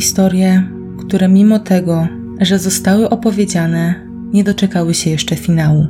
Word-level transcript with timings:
Historie, 0.00 0.62
które 0.98 1.28
mimo 1.28 1.58
tego, 1.58 2.08
że 2.40 2.58
zostały 2.58 3.10
opowiedziane, 3.10 3.94
nie 4.32 4.44
doczekały 4.44 4.94
się 4.94 5.10
jeszcze 5.10 5.36
finału. 5.36 5.86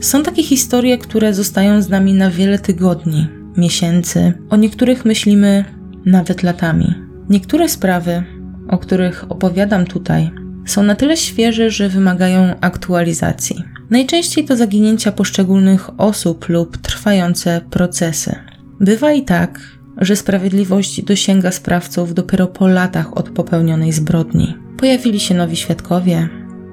Są 0.00 0.22
takie 0.22 0.42
historie, 0.42 0.98
które 0.98 1.34
zostają 1.34 1.82
z 1.82 1.88
nami 1.88 2.14
na 2.14 2.30
wiele 2.30 2.58
tygodni, 2.58 3.28
miesięcy, 3.56 4.32
o 4.50 4.56
niektórych 4.56 5.04
myślimy 5.04 5.64
nawet 6.06 6.42
latami. 6.42 6.94
Niektóre 7.28 7.68
sprawy, 7.68 8.22
o 8.68 8.78
których 8.78 9.24
opowiadam 9.28 9.84
tutaj, 9.86 10.30
są 10.66 10.82
na 10.82 10.94
tyle 10.94 11.16
świeże, 11.16 11.70
że 11.70 11.88
wymagają 11.88 12.60
aktualizacji. 12.60 13.62
Najczęściej 13.90 14.44
to 14.44 14.56
zaginięcia 14.56 15.12
poszczególnych 15.12 16.00
osób 16.00 16.48
lub 16.48 16.76
trwające 16.76 17.60
procesy. 17.70 18.34
Bywa 18.80 19.12
i 19.12 19.22
tak, 19.22 19.60
że 19.96 20.16
sprawiedliwość 20.16 21.02
dosięga 21.02 21.50
sprawców 21.50 22.14
dopiero 22.14 22.46
po 22.46 22.68
latach 22.68 23.16
od 23.16 23.30
popełnionej 23.30 23.92
zbrodni. 23.92 24.54
Pojawili 24.76 25.20
się 25.20 25.34
nowi 25.34 25.56
świadkowie, 25.56 26.28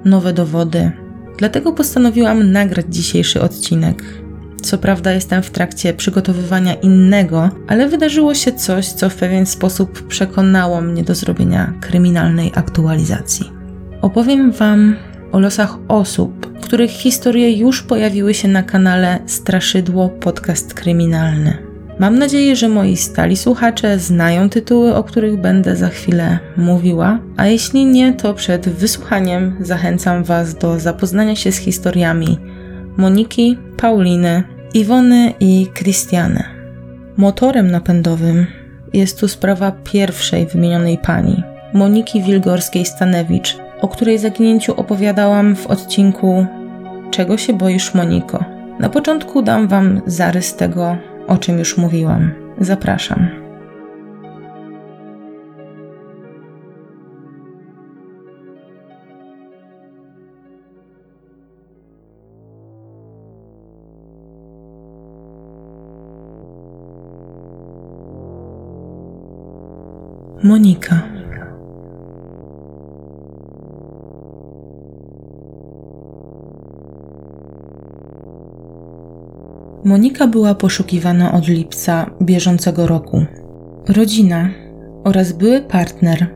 nowe 0.06 0.34
dowody. 0.34 0.92
Dlatego 1.38 1.74
postanowiłam 1.74 2.52
nagrać 2.52 2.86
dzisiejszy 2.90 3.42
odcinek. 3.42 4.04
Co 4.62 4.78
prawda 4.78 5.12
jestem 5.12 5.44
w 5.44 5.50
trakcie 5.50 5.94
przygotowywania 5.94 6.74
innego, 6.74 7.50
ale 7.68 7.90
wydarzyło 7.90 8.36
się 8.36 8.52
coś, 8.52 8.88
co 8.88 9.10
w 9.10 9.16
pewien 9.16 9.46
sposób 9.46 10.08
przekonało 10.08 10.82
mnie 10.82 11.04
do 11.04 11.16
zrobienia 11.16 11.74
kryminalnej 11.82 12.52
aktualizacji. 12.56 13.52
Opowiem 14.02 14.52
Wam 14.52 14.96
o 15.32 15.40
losach 15.40 15.78
osób, 15.88 16.60
których 16.62 16.92
historie 16.92 17.58
już 17.58 17.84
pojawiły 17.84 18.34
się 18.34 18.48
na 18.48 18.64
kanale 18.64 19.20
Straszydło 19.26 20.10
Podcast 20.10 20.74
Kryminalny. 20.74 21.69
Mam 22.00 22.20
nadzieję, 22.20 22.56
że 22.56 22.70
moi 22.70 22.98
stali 22.98 23.38
słuchacze 23.38 24.00
znają 24.00 24.50
tytuły, 24.50 24.96
o 24.96 25.04
których 25.04 25.38
będę 25.38 25.76
za 25.76 25.90
chwilę 25.90 26.40
mówiła, 26.58 27.20
a 27.38 27.48
jeśli 27.48 27.86
nie, 27.86 28.14
to 28.14 28.34
przed 28.34 28.70
wysłuchaniem 28.70 29.56
zachęcam 29.60 30.24
Was 30.24 30.56
do 30.56 30.80
zapoznania 30.80 31.36
się 31.36 31.52
z 31.52 31.58
historiami 31.58 32.38
Moniki, 32.98 33.58
Pauliny, 33.78 34.44
Iwony 34.74 35.34
i 35.40 35.68
Krystiany. 35.74 36.44
Motorem 37.18 37.72
napędowym 37.72 38.46
jest 38.94 39.20
tu 39.20 39.28
sprawa 39.28 39.72
pierwszej 39.72 40.46
wymienionej 40.46 40.98
pani, 40.98 41.44
Moniki 41.74 42.22
Wilgorskiej-Stanewicz, 42.22 43.58
o 43.82 43.88
której 43.88 44.18
zaginięciu 44.18 44.74
opowiadałam 44.76 45.56
w 45.56 45.68
odcinku 45.68 46.46
Czego 47.12 47.38
się 47.38 47.54
boisz, 47.54 47.94
Moniko? 47.94 48.44
Na 48.80 48.90
początku 48.90 49.42
dam 49.42 49.68
Wam 49.68 50.02
zarys 50.06 50.56
tego, 50.56 50.98
o 51.30 51.38
czym 51.38 51.60
już 51.60 51.78
mówiłam. 51.78 52.32
Zapraszam. 52.58 53.28
Monika. 70.44 71.19
Monika 79.84 80.28
była 80.28 80.56
poszukiwana 80.56 81.32
od 81.32 81.48
lipca 81.48 82.12
bieżącego 82.22 82.88
roku. 82.88 83.26
Rodzina 83.88 84.50
oraz 85.04 85.32
były 85.32 85.62
partner 85.62 86.28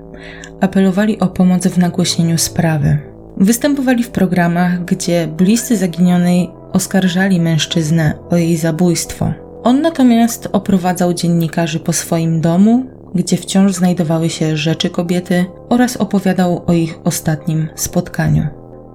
apelowali 0.62 1.20
o 1.20 1.28
pomoc 1.28 1.68
w 1.68 1.78
nagłośnieniu 1.78 2.38
sprawy. 2.38 2.98
Występowali 3.38 4.04
w 4.04 4.10
programach, 4.10 4.86
gdzie 4.86 5.28
bliscy 5.28 5.78
zaginionej 5.78 6.50
oskarżali 6.74 7.42
mężczyznę 7.42 8.14
o 8.30 8.38
jej 8.38 8.58
zabójstwo. 8.58 9.34
On 9.64 9.82
natomiast 9.82 10.50
oprowadzał 10.52 11.14
dziennikarzy 11.14 11.80
po 11.80 11.94
swoim 11.94 12.42
domu, 12.42 12.86
gdzie 13.16 13.38
wciąż 13.38 13.74
znajdowały 13.74 14.30
się 14.30 14.58
rzeczy 14.58 14.90
kobiety 14.90 15.46
oraz 15.70 15.98
opowiadał 15.98 16.64
o 16.68 16.74
ich 16.74 17.00
ostatnim 17.04 17.68
spotkaniu. 17.76 18.48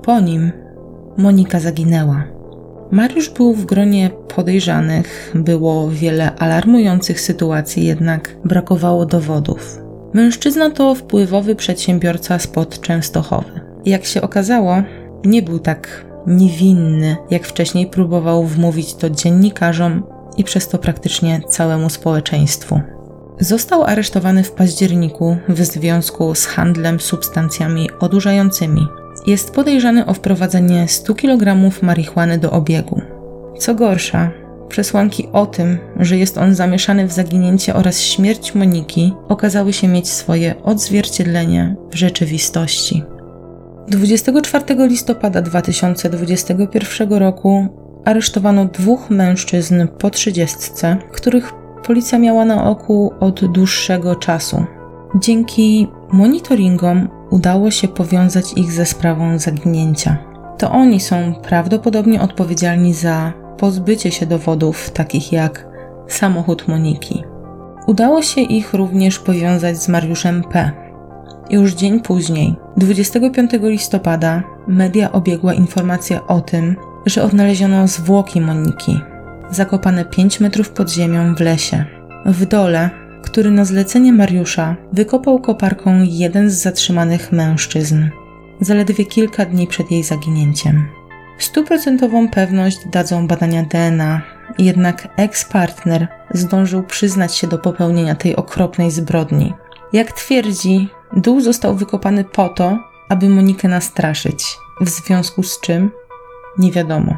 Po 0.03 0.21
nim 0.21 0.53
Monika 1.17 1.61
zaginęła. 1.61 2.38
Mariusz 2.91 3.31
był 3.31 3.55
w 3.55 3.67
gronie 3.67 4.11
podejrzanych, 4.37 5.33
było 5.35 5.91
wiele 5.91 6.35
alarmujących 6.35 7.21
sytuacji, 7.21 7.87
jednak 7.87 8.37
brakowało 8.45 9.07
dowodów. 9.07 9.79
Mężczyzna 10.13 10.71
to 10.71 10.95
wpływowy 10.95 11.57
przedsiębiorca 11.57 12.39
spod 12.39 12.81
Częstochowy. 12.81 13.61
Jak 13.85 14.05
się 14.05 14.23
okazało, 14.23 14.83
nie 15.25 15.43
był 15.43 15.59
tak 15.59 16.07
niewinny, 16.27 17.17
jak 17.31 17.47
wcześniej 17.47 17.87
próbował 17.87 18.45
wmówić 18.45 18.95
to 18.95 19.11
dziennikarzom 19.11 20.03
i 20.37 20.45
przez 20.45 20.69
to 20.69 20.79
praktycznie 20.79 21.41
całemu 21.49 21.91
społeczeństwu. 21.91 22.81
Został 23.41 23.85
aresztowany 23.85 24.43
w 24.43 24.53
październiku 24.53 25.37
w 25.49 25.65
związku 25.65 26.35
z 26.35 26.47
handlem 26.47 27.01
substancjami 27.01 27.89
odurzającymi. 28.01 28.87
Jest 29.27 29.51
podejrzany 29.51 30.07
o 30.07 30.15
wprowadzenie 30.15 30.89
100 30.89 31.15
kg 31.15 31.73
marihuany 31.83 32.39
do 32.39 32.51
obiegu. 32.51 33.01
Co 33.59 33.75
gorsza, 33.75 34.31
przesłanki 34.69 35.29
o 35.33 35.47
tym, 35.47 35.79
że 35.97 36.17
jest 36.17 36.39
on 36.39 36.55
zamieszany 36.55 37.07
w 37.07 37.13
zaginięcie 37.13 37.75
oraz 37.75 38.01
śmierć 38.01 38.55
Moniki, 38.55 39.13
okazały 39.29 39.73
się 39.73 39.89
mieć 39.89 40.09
swoje 40.09 40.63
odzwierciedlenie 40.63 41.77
w 41.91 41.95
rzeczywistości. 41.95 43.05
24 43.89 44.89
listopada 44.89 45.43
2021 45.43 47.13
roku 47.13 47.67
aresztowano 48.05 48.65
dwóch 48.65 49.11
mężczyzn 49.11 49.87
po 49.99 50.11
trzydziestce, 50.11 50.97
których 51.13 51.53
policja 51.87 52.19
miała 52.19 52.45
na 52.45 52.71
oku 52.71 53.13
od 53.21 53.45
dłuższego 53.45 54.17
czasu. 54.17 54.65
Dzięki 55.21 55.89
monitoringom 56.13 57.09
udało 57.31 57.71
się 57.71 57.89
powiązać 57.89 58.53
ich 58.53 58.73
ze 58.73 58.87
sprawą 58.87 59.39
zaginięcia. 59.39 60.19
To 60.59 60.71
oni 60.71 61.01
są 61.01 61.35
prawdopodobnie 61.43 62.21
odpowiedzialni 62.21 62.95
za 62.95 63.33
pozbycie 63.59 64.11
się 64.11 64.27
dowodów 64.27 64.91
takich 64.91 65.33
jak 65.33 65.67
samochód 66.09 66.69
Moniki. 66.69 67.25
Udało 67.87 68.23
się 68.23 68.41
ich 68.41 68.75
również 68.75 69.19
powiązać 69.19 69.83
z 69.83 69.89
Mariuszem 69.89 70.43
P. 70.53 70.71
Już 71.51 71.75
dzień 71.75 72.01
później, 72.01 72.57
25 72.77 73.51
listopada, 73.63 74.43
media 74.67 75.13
obiegła 75.13 75.55
informacja 75.55 76.27
o 76.27 76.41
tym, 76.41 76.77
że 77.07 77.23
odnaleziono 77.23 77.89
zwłoki 77.89 78.41
Moniki, 78.41 79.01
zakopane 79.51 80.05
5 80.05 80.41
metrów 80.41 80.71
pod 80.71 80.91
ziemią 80.91 81.35
w 81.35 81.41
lesie. 81.41 81.85
W 82.27 82.47
dole, 82.47 82.91
który 83.23 83.51
na 83.51 83.65
zlecenie 83.65 84.13
Mariusza 84.13 84.77
wykopał 84.93 85.41
koparką 85.41 86.03
jeden 86.03 86.51
z 86.51 86.55
zatrzymanych 86.55 87.33
mężczyzn, 87.33 88.09
zaledwie 88.61 89.05
kilka 89.05 89.45
dni 89.45 89.67
przed 89.67 89.91
jej 89.91 90.03
zaginięciem. 90.03 90.89
Stuprocentową 91.39 92.29
pewność 92.29 92.79
dadzą 92.93 93.27
badania 93.27 93.63
DNA, 93.63 94.23
jednak 94.59 95.09
ex-partner 95.17 96.09
zdążył 96.31 96.83
przyznać 96.83 97.37
się 97.37 97.47
do 97.47 97.59
popełnienia 97.59 98.15
tej 98.15 98.37
okropnej 98.37 98.91
zbrodni. 98.91 99.55
Jak 99.93 100.13
twierdzi, 100.13 100.89
dół 101.17 101.41
został 101.41 101.75
wykopany 101.75 102.25
po 102.25 102.49
to, 102.49 102.79
aby 103.09 103.29
Monikę 103.29 103.69
nastraszyć, 103.69 104.45
w 104.81 104.89
związku 104.89 105.43
z 105.43 105.61
czym 105.61 105.91
nie 106.59 106.73
wiadomo. 106.73 107.17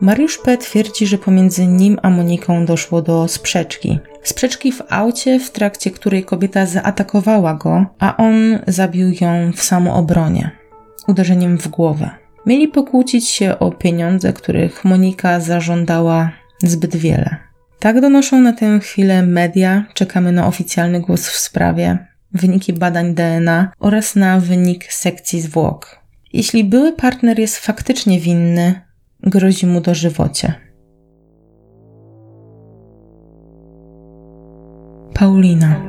Mariusz 0.00 0.38
P. 0.38 0.58
twierdzi, 0.58 1.06
że 1.06 1.18
pomiędzy 1.18 1.66
nim 1.66 1.98
a 2.02 2.10
Moniką 2.10 2.66
doszło 2.66 3.02
do 3.02 3.28
sprzeczki. 3.28 3.98
Sprzeczki 4.26 4.72
w 4.72 4.82
aucie, 4.88 5.40
w 5.40 5.50
trakcie 5.50 5.90
której 5.90 6.24
kobieta 6.24 6.66
zaatakowała 6.66 7.54
go, 7.54 7.86
a 7.98 8.16
on 8.16 8.58
zabił 8.66 9.08
ją 9.20 9.52
w 9.52 9.62
samoobronie 9.62 10.50
uderzeniem 11.06 11.58
w 11.58 11.68
głowę. 11.68 12.10
Mieli 12.46 12.68
pokłócić 12.68 13.28
się 13.28 13.58
o 13.58 13.70
pieniądze, 13.70 14.32
których 14.32 14.84
Monika 14.84 15.40
zażądała 15.40 16.30
zbyt 16.62 16.96
wiele. 16.96 17.36
Tak 17.78 18.00
donoszą 18.00 18.40
na 18.40 18.52
tę 18.52 18.80
chwilę 18.80 19.22
media, 19.22 19.84
czekamy 19.94 20.32
na 20.32 20.46
oficjalny 20.46 21.00
głos 21.00 21.28
w 21.28 21.36
sprawie, 21.36 21.98
wyniki 22.32 22.72
badań 22.72 23.14
DNA 23.14 23.72
oraz 23.80 24.16
na 24.16 24.40
wynik 24.40 24.92
sekcji 24.92 25.40
zwłok. 25.40 26.00
Jeśli 26.32 26.64
były 26.64 26.92
partner 26.92 27.38
jest 27.38 27.58
faktycznie 27.58 28.20
winny, 28.20 28.80
grozi 29.22 29.66
mu 29.66 29.80
dożywocie. 29.80 30.65
Paulina. 35.18 35.80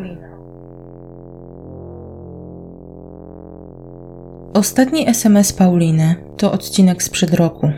Ostatni 4.53 5.07
SMS 5.09 5.53
Pauliny 5.53 6.15
to 6.37 6.51
odcinek 6.51 7.03
sprzed 7.03 7.33
roku. 7.33 7.71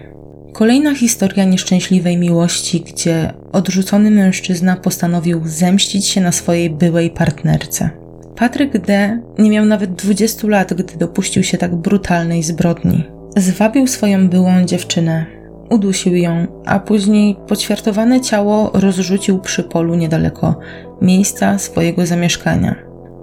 Kolejna 0.54 0.96
historia 0.96 1.46
nieszczęśliwej 1.46 2.18
miłości, 2.18 2.82
gdzie 2.82 3.34
odrzucony 3.52 4.12
mężczyzna 4.12 4.76
postanowił 4.76 5.42
zemścić 5.46 6.06
się 6.06 6.22
na 6.22 6.32
swojej 6.32 6.70
byłej 6.70 7.10
partnerce. 7.10 7.90
Patryk 8.36 8.78
D. 8.78 9.22
nie 9.40 9.50
miał 9.50 9.66
nawet 9.66 9.94
20 9.94 10.48
lat, 10.48 10.74
gdy 10.74 10.98
dopuścił 10.98 11.44
się 11.44 11.58
tak 11.58 11.76
brutalnej 11.76 12.44
zbrodni. 12.44 13.04
Zwabił 13.38 13.88
swoją 13.88 14.30
byłą 14.30 14.66
dziewczynę, 14.66 15.39
udusił 15.70 16.16
ją, 16.16 16.48
a 16.66 16.80
później 16.80 17.38
poćwiartowane 17.48 18.22
ciało 18.22 18.72
rozrzucił 18.74 19.40
przy 19.40 19.64
polu 19.64 19.96
niedaleko 19.96 20.56
miejsca 21.02 21.58
swojego 21.58 22.06
zamieszkania. 22.06 22.76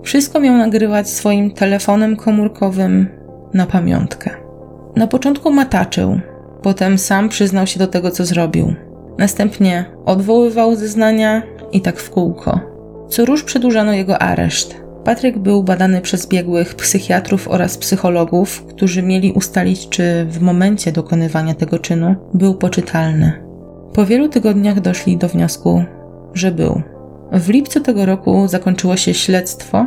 Wszystko 0.02 0.40
miał 0.40 0.56
nagrywać 0.56 1.10
swoim 1.10 1.50
telefonem 1.50 2.16
komórkowym 2.16 3.06
na 3.54 3.66
pamiątkę. 3.66 4.31
Na 4.96 5.06
początku 5.06 5.52
mataczył, 5.52 6.20
potem 6.62 6.98
sam 6.98 7.28
przyznał 7.28 7.66
się 7.66 7.78
do 7.78 7.87
tego, 7.87 8.10
co 8.10 8.25
zrobił. 8.25 8.75
Następnie 9.19 9.84
odwoływał 10.04 10.76
zeznania 10.76 11.42
i 11.72 11.81
tak 11.81 12.00
w 12.00 12.10
kółko. 12.10 12.60
Co 13.08 13.25
róż 13.25 13.42
przedłużano 13.42 13.92
jego 13.92 14.19
areszt. 14.19 14.86
Patryk 15.06 15.38
był 15.38 15.62
badany 15.62 16.00
przez 16.00 16.29
biegłych 16.29 16.75
psychiatrów 16.75 17.49
oraz 17.49 17.79
psychologów, 17.79 18.64
którzy 18.69 19.03
mieli 19.03 19.32
ustalić, 19.32 19.88
czy 19.88 20.26
w 20.31 20.41
momencie 20.41 20.93
dokonywania 20.93 21.55
tego 21.55 21.79
czynu 21.79 22.14
był 22.35 22.55
poczytalny. 22.55 23.32
Po 23.93 24.06
wielu 24.06 24.29
tygodniach 24.29 24.81
doszli 24.81 25.17
do 25.17 25.29
wniosku, 25.29 25.85
że 26.35 26.50
był. 26.50 26.82
W 27.32 27.49
lipcu 27.49 27.81
tego 27.81 28.06
roku 28.06 28.49
zakończyło 28.49 28.97
się 28.97 29.14
śledztwo, 29.14 29.87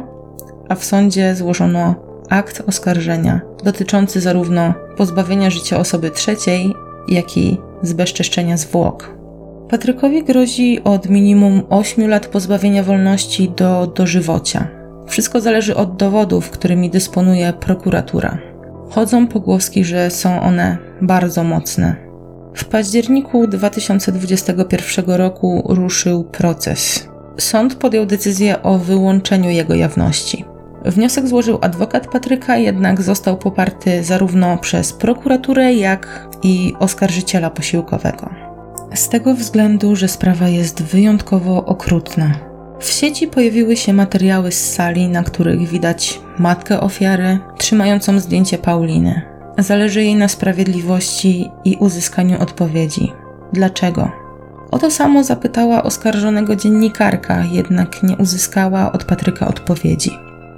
a 0.69 0.75
w 0.75 0.83
sądzie 0.83 1.36
złożono 1.36 1.95
akt 2.30 2.63
oskarżenia 2.68 3.42
dotyczący 3.63 4.22
zarówno 4.22 4.74
pozbawienia 4.98 5.50
życia 5.50 5.77
osoby 5.77 6.12
trzeciej, 6.12 6.74
jak 7.07 7.38
i 7.38 7.57
zbezczeszczenia 7.81 8.57
zwłok. 8.57 9.18
Patrykowi 9.69 10.24
grozi 10.24 10.83
od 10.83 11.10
minimum 11.10 11.62
8 11.69 12.10
lat 12.10 12.27
pozbawienia 12.27 12.83
wolności 12.83 13.51
do 13.57 13.88
dożywocia. 13.88 14.78
Wszystko 15.09 15.41
zależy 15.41 15.75
od 15.75 15.95
dowodów, 15.95 16.50
którymi 16.50 16.89
dysponuje 16.89 17.53
prokuratura. 17.53 18.38
Chodzą 18.89 19.27
pogłoski, 19.27 19.85
że 19.85 20.11
są 20.11 20.41
one 20.41 20.77
bardzo 21.01 21.44
mocne. 21.44 21.95
W 22.56 22.65
październiku 22.65 23.47
2021 23.47 25.06
roku 25.06 25.63
ruszył 25.69 26.23
proces. 26.23 27.09
Sąd 27.38 27.75
podjął 27.75 28.06
decyzję 28.06 28.63
o 28.63 28.77
wyłączeniu 28.77 29.50
jego 29.50 29.75
jawności. 29.75 30.45
Wniosek 30.85 31.27
złożył 31.27 31.57
adwokat 31.62 32.07
Patryka, 32.07 32.57
jednak 32.57 33.01
został 33.01 33.38
poparty 33.38 34.03
zarówno 34.03 34.57
przez 34.57 34.94
prokuraturę, 34.94 35.73
jak 35.73 36.27
i 36.44 36.73
oskarżyciela 36.79 37.50
posiłkowego. 37.50 38.29
Z 38.94 39.09
tego 39.09 39.35
względu, 39.35 39.95
że 39.95 40.07
sprawa 40.07 40.47
jest 40.47 40.83
wyjątkowo 40.83 41.65
okrutna. 41.65 42.49
W 42.79 42.89
sieci 42.89 43.27
pojawiły 43.27 43.77
się 43.77 43.93
materiały 43.93 44.51
z 44.51 44.73
sali, 44.73 45.09
na 45.09 45.23
których 45.23 45.69
widać 45.69 46.21
matkę 46.37 46.79
ofiary 46.79 47.39
trzymającą 47.57 48.19
zdjęcie 48.19 48.57
Pauliny. 48.57 49.21
Zależy 49.57 50.03
jej 50.03 50.15
na 50.15 50.27
sprawiedliwości 50.27 51.51
i 51.65 51.75
uzyskaniu 51.79 52.41
odpowiedzi. 52.41 53.11
Dlaczego? 53.53 54.11
O 54.71 54.79
to 54.79 54.91
samo 54.91 55.23
zapytała 55.23 55.83
oskarżonego 55.83 56.55
dziennikarka, 56.55 57.43
jednak 57.51 58.03
nie 58.03 58.17
uzyskała 58.17 58.91
od 58.91 59.03
Patryka 59.03 59.47
odpowiedzi. 59.47 60.11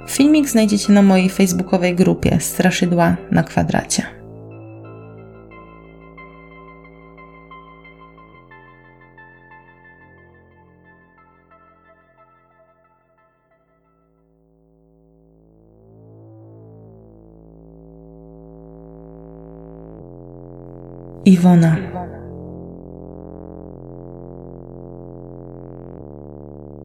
Filmik 0.08 0.48
znajdziecie 0.48 0.92
na 0.92 1.02
mojej 1.02 1.28
facebookowej 1.28 1.96
grupie 1.96 2.40
Straszydła 2.40 3.16
na 3.30 3.42
kwadracie. 3.42 4.21
Iwona. 21.24 21.76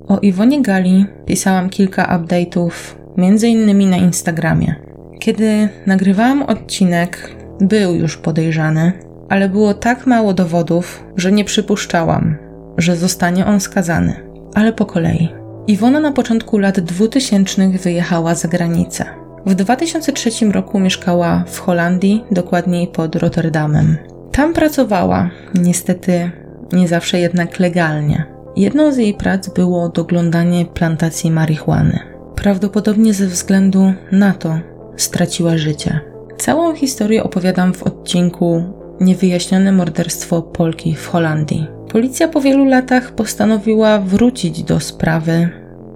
O 0.08 0.20
Iwonie 0.22 0.62
Gali 0.62 1.06
pisałam 1.26 1.70
kilka 1.70 2.18
update'ów, 2.18 2.72
między 3.18 3.48
innymi 3.48 3.86
na 3.86 3.98
Instagramie. 3.98 4.76
Kiedy 5.20 5.70
nagrywałam 5.86 6.44
odcinek, 6.44 7.36
był 7.62 7.96
już 7.96 8.18
podejrzany, 8.18 8.92
ale 9.30 9.50
było 9.50 9.74
tak 9.74 10.08
mało 10.08 10.34
dowodów, 10.34 11.04
że 11.16 11.32
nie 11.32 11.46
przypuszczałam, 11.46 12.36
że 12.78 12.96
zostanie 12.96 13.46
on 13.46 13.60
skazany. 13.60 14.16
Ale 14.54 14.74
po 14.74 14.86
kolei. 14.86 15.30
Iwona 15.68 16.00
na 16.00 16.12
początku 16.12 16.58
lat 16.58 16.80
2000 16.80 17.70
wyjechała 17.70 18.36
za 18.36 18.48
granicę. 18.48 19.06
W 19.46 19.56
2003 19.56 20.52
roku 20.52 20.80
mieszkała 20.80 21.44
w 21.48 21.60
Holandii, 21.60 22.24
dokładniej 22.32 22.88
pod 22.88 23.16
Rotterdamem. 23.16 23.98
Tam 24.38 24.54
pracowała, 24.54 25.30
niestety 25.56 26.32
nie 26.72 26.88
zawsze 26.88 27.20
jednak 27.20 27.60
legalnie. 27.60 28.26
Jedną 28.56 28.92
z 28.92 28.98
jej 28.98 29.14
prac 29.14 29.50
było 29.50 29.90
doglądanie 29.90 30.66
plantacji 30.66 31.32
marihuany. 31.32 32.00
Prawdopodobnie 32.36 33.14
ze 33.14 33.28
względu 33.28 33.94
na 34.12 34.34
to 34.34 34.60
straciła 34.98 35.58
życie. 35.58 36.00
Całą 36.38 36.76
historię 36.76 37.24
opowiadam 37.24 37.74
w 37.74 37.84
odcinku 37.84 38.64
Niewyjaśnione 39.00 39.72
morderstwo 39.72 40.42
Polki 40.42 40.96
w 40.96 41.08
Holandii. 41.08 41.68
Policja 41.92 42.28
po 42.28 42.42
wielu 42.42 42.66
latach 42.66 43.12
postanowiła 43.12 44.00
wrócić 44.00 44.64
do 44.64 44.80
sprawy, 44.80 45.50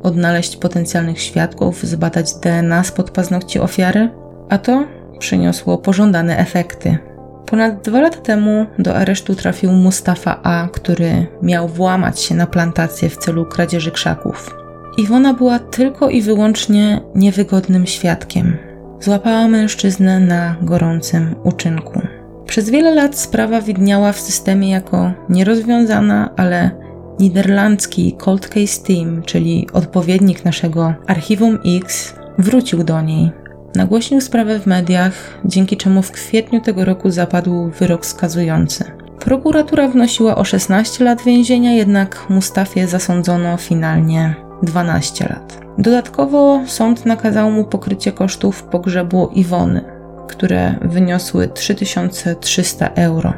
odnaleźć 0.03 0.57
potencjalnych 0.57 1.21
świadków, 1.21 1.83
zbadać 1.83 2.33
DNA 2.33 2.83
spod 2.83 3.11
paznokci 3.11 3.59
ofiary, 3.59 4.09
a 4.49 4.57
to 4.57 4.83
przyniosło 5.19 5.77
pożądane 5.77 6.37
efekty. 6.37 7.10
Ponad 7.51 7.81
dwa 7.81 8.01
lata 8.01 8.17
temu 8.17 8.65
do 8.79 8.95
aresztu 8.95 9.35
trafił 9.35 9.71
Mustafa 9.71 10.39
A., 10.43 10.67
który 10.73 11.27
miał 11.41 11.67
włamać 11.67 12.19
się 12.19 12.35
na 12.35 12.47
plantację 12.47 13.09
w 13.09 13.17
celu 13.17 13.45
kradzieży 13.45 13.91
krzaków. 13.91 14.55
Iwona 14.97 15.33
była 15.33 15.59
tylko 15.59 16.09
i 16.09 16.21
wyłącznie 16.21 17.01
niewygodnym 17.15 17.85
świadkiem. 17.85 18.57
Złapała 18.99 19.47
mężczyznę 19.47 20.19
na 20.19 20.55
gorącym 20.61 21.35
uczynku. 21.43 22.01
Przez 22.45 22.69
wiele 22.69 22.95
lat 22.95 23.17
sprawa 23.17 23.61
widniała 23.61 24.11
w 24.11 24.19
systemie 24.19 24.71
jako 24.71 25.11
nierozwiązana, 25.29 26.29
ale 26.37 26.71
niderlandzki 27.19 28.15
Cold 28.17 28.47
Case 28.47 28.83
Team, 28.87 29.21
czyli 29.25 29.67
odpowiednik 29.73 30.45
naszego 30.45 30.93
Archiwum 31.07 31.59
X, 31.65 32.15
wrócił 32.37 32.83
do 32.83 33.01
niej 33.01 33.31
Nagłośnił 33.75 34.21
sprawę 34.21 34.59
w 34.59 34.67
mediach, 34.67 35.13
dzięki 35.45 35.77
czemu 35.77 36.01
w 36.01 36.11
kwietniu 36.11 36.61
tego 36.61 36.85
roku 36.85 37.09
zapadł 37.09 37.69
wyrok 37.79 38.05
skazujący. 38.05 38.85
Prokuratura 39.19 39.87
wnosiła 39.87 40.35
o 40.35 40.43
16 40.43 41.03
lat 41.03 41.23
więzienia, 41.23 41.71
jednak 41.71 42.25
Mustafie 42.29 42.87
zasądzono 42.87 43.57
finalnie 43.57 44.35
12 44.63 45.27
lat. 45.29 45.61
Dodatkowo 45.77 46.61
sąd 46.65 47.05
nakazał 47.05 47.51
mu 47.51 47.63
pokrycie 47.63 48.11
kosztów 48.11 48.63
pogrzebu 48.63 49.29
Iwony, 49.33 49.81
które 50.27 50.75
wyniosły 50.81 51.47
3300 51.47 52.87
euro. 52.87 53.33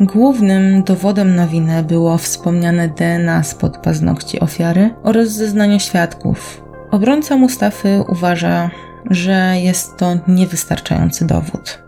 Głównym 0.00 0.82
dowodem 0.82 1.36
na 1.36 1.46
winę 1.46 1.82
było 1.82 2.18
wspomniane 2.18 2.88
DNA 2.88 3.42
spod 3.42 3.78
paznokci 3.78 4.40
ofiary 4.40 4.90
oraz 5.02 5.28
zeznania 5.28 5.78
świadków. 5.78 6.62
Obrońca 6.90 7.36
Mustafy 7.36 8.04
uważa, 8.08 8.70
że 9.10 9.54
jest 9.62 9.96
to 9.96 10.16
niewystarczający 10.28 11.26
dowód. 11.26 11.82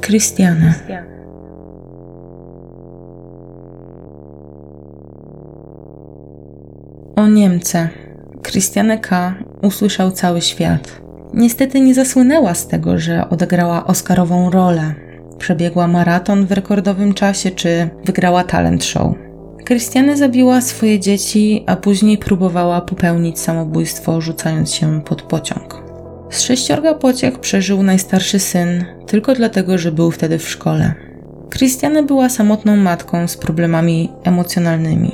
Christiane. 0.00 0.74
O 7.16 7.26
Niemce. 7.28 7.88
Christiane 8.42 8.98
K. 8.98 9.34
usłyszał 9.62 10.10
cały 10.10 10.40
świat. 10.40 11.00
Niestety 11.34 11.80
nie 11.80 11.94
zasłynęła 11.94 12.54
z 12.54 12.68
tego, 12.68 12.98
że 12.98 13.28
odegrała 13.28 13.86
Oscarową 13.86 14.50
rolę, 14.50 14.94
przebiegła 15.40 15.86
maraton 15.86 16.46
w 16.46 16.52
rekordowym 16.52 17.14
czasie 17.14 17.50
czy 17.50 17.90
wygrała 18.04 18.44
talent 18.44 18.84
show. 18.84 19.14
Krystiany 19.64 20.16
zabiła 20.16 20.60
swoje 20.60 21.00
dzieci, 21.00 21.64
a 21.66 21.76
później 21.76 22.18
próbowała 22.18 22.80
popełnić 22.80 23.38
samobójstwo, 23.38 24.20
rzucając 24.20 24.74
się 24.74 25.00
pod 25.00 25.22
pociąg. 25.22 25.82
Z 26.30 26.40
sześciorga 26.40 26.94
pociech 26.94 27.38
przeżył 27.38 27.82
najstarszy 27.82 28.38
syn, 28.38 28.84
tylko 29.06 29.34
dlatego, 29.34 29.78
że 29.78 29.92
był 29.92 30.10
wtedy 30.10 30.38
w 30.38 30.48
szkole. 30.48 30.94
Krystiany 31.50 32.02
była 32.02 32.28
samotną 32.28 32.76
matką 32.76 33.28
z 33.28 33.36
problemami 33.36 34.08
emocjonalnymi. 34.24 35.12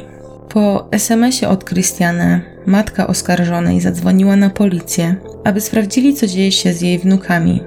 Po 0.48 0.88
SMS-ie 0.90 1.48
od 1.48 1.64
Krystiany 1.64 2.40
matka 2.66 3.06
oskarżonej 3.06 3.80
zadzwoniła 3.80 4.36
na 4.36 4.50
policję, 4.50 5.16
aby 5.44 5.60
sprawdzili, 5.60 6.14
co 6.14 6.26
dzieje 6.26 6.52
się 6.52 6.72
z 6.72 6.80
jej 6.80 6.98
wnukami. 6.98 7.60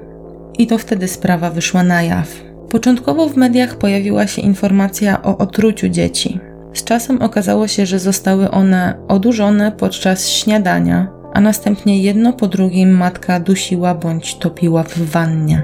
I 0.58 0.68
to 0.68 0.78
wtedy 0.78 1.08
sprawa 1.08 1.50
wyszła 1.50 1.84
na 1.84 2.04
jaw. 2.04 2.49
Początkowo 2.70 3.30
w 3.30 3.38
mediach 3.38 3.76
pojawiła 3.76 4.28
się 4.28 4.42
informacja 4.42 5.24
o 5.24 5.38
otruciu 5.38 5.90
dzieci. 5.90 6.40
Z 6.74 6.84
czasem 6.84 7.22
okazało 7.22 7.68
się, 7.68 7.86
że 7.86 8.00
zostały 8.00 8.52
one 8.52 8.94
odurzone 9.08 9.72
podczas 9.72 10.30
śniadania, 10.30 11.08
a 11.34 11.42
następnie 11.42 12.04
jedno 12.04 12.34
po 12.34 12.48
drugim 12.48 12.98
matka 12.98 13.40
dusiła 13.40 13.96
bądź 13.96 14.36
topiła 14.36 14.84
w 14.84 14.98
wannie. 14.98 15.64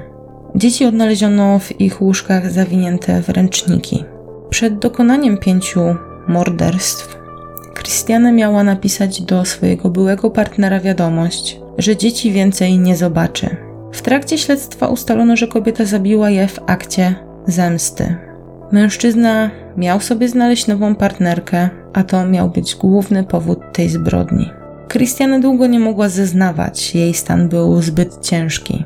Dzieci 0.54 0.84
odnaleziono 0.84 1.58
w 1.58 1.80
ich 1.80 2.02
łóżkach 2.02 2.50
zawinięte 2.50 3.22
w 3.22 3.28
ręczniki. 3.28 4.04
Przed 4.50 4.78
dokonaniem 4.78 5.38
pięciu 5.38 5.80
morderstw, 6.28 7.18
Christiane 7.74 8.32
miała 8.32 8.62
napisać 8.62 9.22
do 9.22 9.44
swojego 9.44 9.90
byłego 9.90 10.30
partnera 10.30 10.80
wiadomość, 10.80 11.60
że 11.78 11.96
dzieci 11.96 12.32
więcej 12.32 12.78
nie 12.78 12.96
zobaczy. 12.96 13.65
W 13.96 14.02
trakcie 14.02 14.38
śledztwa 14.38 14.86
ustalono, 14.86 15.36
że 15.36 15.48
kobieta 15.48 15.84
zabiła 15.84 16.30
je 16.30 16.48
w 16.48 16.58
akcie 16.66 17.14
zemsty. 17.46 18.16
Mężczyzna 18.72 19.50
miał 19.76 20.00
sobie 20.00 20.28
znaleźć 20.28 20.66
nową 20.66 20.94
partnerkę, 20.94 21.70
a 21.92 22.04
to 22.04 22.26
miał 22.26 22.50
być 22.50 22.74
główny 22.74 23.24
powód 23.24 23.58
tej 23.72 23.88
zbrodni. 23.88 24.50
Christiane 24.88 25.40
długo 25.40 25.66
nie 25.66 25.80
mogła 25.80 26.08
zeznawać, 26.08 26.94
jej 26.94 27.14
stan 27.14 27.48
był 27.48 27.82
zbyt 27.82 28.20
ciężki. 28.20 28.84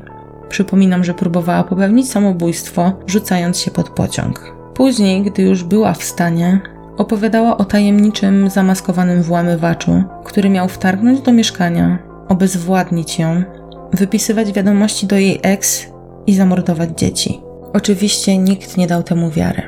Przypominam, 0.49 1.03
że 1.03 1.13
próbowała 1.13 1.63
popełnić 1.63 2.09
samobójstwo, 2.09 2.91
rzucając 3.07 3.59
się 3.59 3.71
pod 3.71 3.89
pociąg. 3.89 4.55
Później, 4.73 5.21
gdy 5.21 5.41
już 5.43 5.63
była 5.63 5.93
w 5.93 6.03
stanie, 6.03 6.59
opowiadała 6.97 7.57
o 7.57 7.65
tajemniczym, 7.65 8.49
zamaskowanym 8.49 9.23
włamywaczu, 9.23 10.03
który 10.23 10.49
miał 10.49 10.67
wtargnąć 10.67 11.21
do 11.21 11.31
mieszkania, 11.31 11.99
obezwładnić 12.27 13.19
ją, 13.19 13.43
wypisywać 13.93 14.51
wiadomości 14.51 15.07
do 15.07 15.15
jej 15.15 15.39
ex 15.43 15.87
i 16.27 16.35
zamordować 16.35 16.89
dzieci. 16.97 17.41
Oczywiście 17.73 18.37
nikt 18.37 18.77
nie 18.77 18.87
dał 18.87 19.03
temu 19.03 19.29
wiary. 19.29 19.61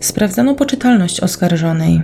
Sprawdzano 0.00 0.54
poczytalność 0.54 1.20
oskarżonej. 1.20 2.02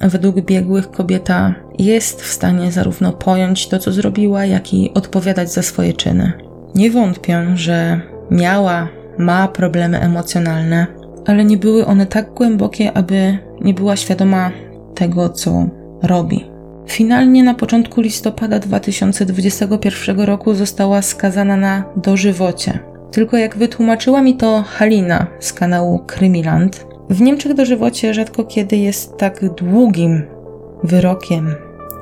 Według 0.00 0.40
biegłych 0.40 0.90
kobieta 0.90 1.54
jest 1.78 2.22
w 2.22 2.32
stanie 2.32 2.72
zarówno 2.72 3.12
pojąć 3.12 3.68
to, 3.68 3.78
co 3.78 3.92
zrobiła, 3.92 4.44
jak 4.44 4.74
i 4.74 4.94
odpowiadać 4.94 5.52
za 5.52 5.62
swoje 5.62 5.92
czyny. 5.92 6.32
Nie 6.74 6.90
wątpię, 6.90 7.46
że 7.54 8.00
miała, 8.30 8.88
ma 9.18 9.48
problemy 9.48 10.00
emocjonalne, 10.00 10.86
ale 11.26 11.44
nie 11.44 11.56
były 11.56 11.86
one 11.86 12.06
tak 12.06 12.34
głębokie, 12.34 12.92
aby 12.92 13.38
nie 13.60 13.74
była 13.74 13.96
świadoma 13.96 14.50
tego, 14.94 15.28
co 15.28 15.66
robi. 16.02 16.57
Finalnie 16.88 17.44
na 17.44 17.54
początku 17.54 18.00
listopada 18.00 18.58
2021 18.58 20.20
roku 20.20 20.54
została 20.54 21.02
skazana 21.02 21.56
na 21.56 21.84
dożywocie. 21.96 22.78
Tylko 23.10 23.36
jak 23.36 23.56
wytłumaczyła 23.56 24.22
mi 24.22 24.36
to 24.36 24.64
Halina 24.66 25.26
z 25.40 25.52
kanału 25.52 25.98
Krymiland, 25.98 26.86
w 27.10 27.20
Niemczech 27.20 27.54
dożywocie 27.54 28.14
rzadko 28.14 28.44
kiedy 28.44 28.76
jest 28.76 29.16
tak 29.16 29.54
długim 29.54 30.22
wyrokiem, 30.84 31.54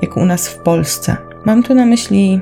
jak 0.03 0.17
u 0.17 0.25
nas 0.25 0.49
w 0.49 0.59
Polsce. 0.59 1.17
Mam 1.45 1.63
tu 1.63 1.75
na 1.75 1.87
myśli 1.87 2.41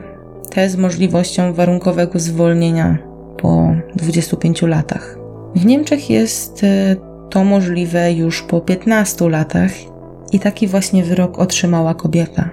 te 0.51 0.69
z 0.69 0.77
możliwością 0.77 1.53
warunkowego 1.53 2.19
zwolnienia 2.19 2.99
po 3.37 3.75
25 3.97 4.63
latach. 4.63 5.19
W 5.55 5.67
Niemczech 5.67 6.11
jest 6.11 6.65
e, 6.65 6.97
to 7.31 7.45
możliwe 7.45 8.13
już 8.13 8.43
po 8.43 8.61
15 8.61 9.29
latach 9.29 9.71
i 10.35 10.41
taki 10.41 10.69
właśnie 10.69 11.05
wyrok 11.05 11.39
otrzymała 11.39 11.95
kobieta. 11.95 12.51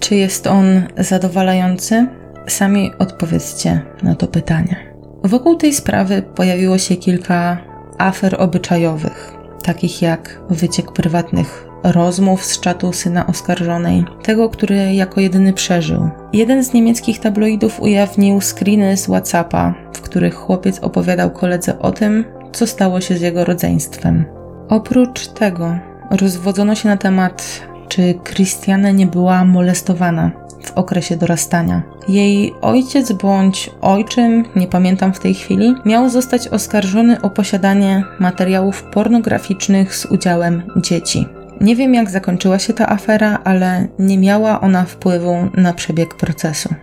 Czy 0.00 0.14
jest 0.14 0.46
on 0.46 0.82
zadowalający? 0.98 2.06
Sami 2.48 2.90
odpowiedzcie 2.98 3.80
na 4.02 4.14
to 4.14 4.26
pytanie. 4.26 4.76
Wokół 5.24 5.56
tej 5.56 5.74
sprawy 5.74 6.22
pojawiło 6.34 6.78
się 6.78 6.96
kilka 6.96 7.58
afer 7.98 8.36
obyczajowych, 8.38 9.34
takich 9.62 10.02
jak 10.02 10.40
wyciek 10.50 10.92
prywatnych 10.92 11.66
rozmów 11.82 12.44
z 12.44 12.60
czatu 12.60 12.92
syna 12.92 13.26
oskarżonej, 13.26 14.04
tego, 14.22 14.48
który 14.48 14.94
jako 14.94 15.20
jedyny 15.20 15.52
przeżył. 15.52 16.10
Jeden 16.32 16.64
z 16.64 16.72
niemieckich 16.72 17.20
tabloidów 17.20 17.80
ujawnił 17.80 18.40
screeny 18.40 18.96
z 18.96 19.06
WhatsAppa, 19.06 19.74
w 19.92 20.00
których 20.00 20.34
chłopiec 20.34 20.78
opowiadał 20.78 21.30
koledze 21.30 21.78
o 21.78 21.92
tym, 21.92 22.24
co 22.52 22.66
stało 22.66 23.00
się 23.00 23.16
z 23.16 23.20
jego 23.20 23.44
rodzeństwem. 23.44 24.24
Oprócz 24.68 25.28
tego 25.28 25.78
rozwodzono 26.10 26.74
się 26.74 26.88
na 26.88 26.96
temat, 26.96 27.60
czy 27.88 28.14
Christiane 28.24 28.92
nie 28.92 29.06
była 29.06 29.44
molestowana 29.44 30.30
w 30.64 30.72
okresie 30.72 31.16
dorastania. 31.16 31.82
Jej 32.08 32.54
ojciec 32.60 33.12
bądź 33.12 33.70
ojczym, 33.80 34.44
nie 34.56 34.66
pamiętam 34.66 35.12
w 35.12 35.20
tej 35.20 35.34
chwili, 35.34 35.74
miał 35.84 36.08
zostać 36.08 36.48
oskarżony 36.48 37.20
o 37.20 37.30
posiadanie 37.30 38.04
materiałów 38.18 38.82
pornograficznych 38.82 39.94
z 39.94 40.06
udziałem 40.06 40.62
dzieci. 40.76 41.26
Nie 41.60 41.76
wiem, 41.76 41.94
jak 41.94 42.10
zakończyła 42.10 42.58
się 42.58 42.72
ta 42.72 42.88
afera, 42.88 43.38
ale 43.44 43.88
nie 43.98 44.18
miała 44.18 44.60
ona 44.60 44.84
wpływu 44.84 45.36
na 45.54 45.72
przebieg 45.72 46.14
procesu. 46.14 46.74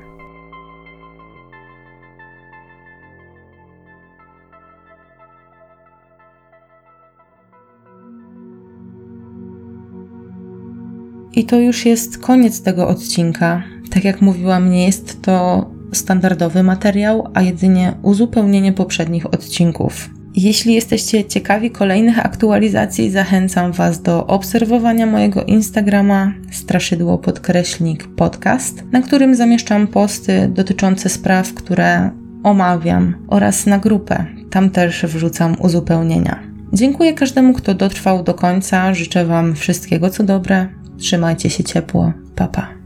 I 11.41 11.45
to 11.45 11.59
już 11.59 11.85
jest 11.85 12.17
koniec 12.17 12.61
tego 12.61 12.87
odcinka. 12.87 13.63
Tak 13.91 14.03
jak 14.03 14.21
mówiłam, 14.21 14.69
nie 14.69 14.85
jest 14.85 15.21
to 15.21 15.65
standardowy 15.93 16.63
materiał, 16.63 17.27
a 17.33 17.41
jedynie 17.41 17.93
uzupełnienie 18.01 18.73
poprzednich 18.73 19.33
odcinków. 19.33 20.09
Jeśli 20.35 20.73
jesteście 20.73 21.25
ciekawi 21.25 21.71
kolejnych 21.71 22.25
aktualizacji, 22.25 23.11
zachęcam 23.11 23.71
Was 23.71 24.01
do 24.01 24.27
obserwowania 24.27 25.05
mojego 25.05 25.43
Instagrama 25.43 26.33
straszydło 26.51 27.17
podkreślnik 27.17 28.07
podcast, 28.07 28.83
na 28.91 29.01
którym 29.01 29.35
zamieszczam 29.35 29.87
posty 29.87 30.47
dotyczące 30.53 31.09
spraw, 31.09 31.53
które 31.53 32.09
omawiam 32.43 33.15
oraz 33.27 33.65
na 33.65 33.79
grupę. 33.79 34.25
Tam 34.49 34.69
też 34.69 35.05
wrzucam 35.05 35.55
uzupełnienia. 35.59 36.39
Dziękuję 36.73 37.13
każdemu, 37.13 37.53
kto 37.53 37.73
dotrwał 37.73 38.23
do 38.23 38.33
końca. 38.33 38.93
Życzę 38.93 39.25
Wam 39.25 39.55
wszystkiego 39.55 40.09
co 40.09 40.23
dobre. 40.23 40.80
Trzymajcie 41.01 41.49
się 41.49 41.63
ciepło. 41.63 42.13
Papa. 42.35 42.61
Pa. 42.61 42.80